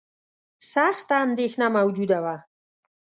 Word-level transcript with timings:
سخته 0.71 1.13
اندېښنه 1.25 1.67
موجوده 1.77 2.19
وه. 2.23 2.35